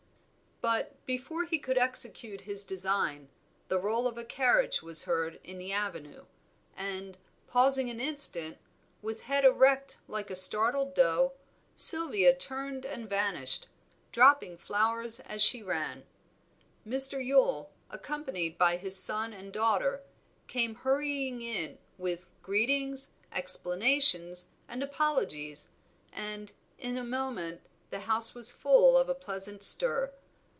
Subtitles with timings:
[0.63, 3.29] But, before he could execute his design,
[3.67, 6.25] the roll of a carriage was heard in the avenue,
[6.77, 8.59] and pausing an instant,
[9.01, 11.33] with head erect like a startled doe,
[11.75, 13.69] Sylvia turned and vanished,
[14.11, 16.05] dropping flowers as she ran.
[16.85, 17.25] Mr.
[17.25, 20.03] Yule, accompanied by his son and daughter,
[20.45, 25.69] came hurrying in with greetings, explanations, and apologies,
[26.13, 30.13] and in a moment the house was full of a pleasant stir.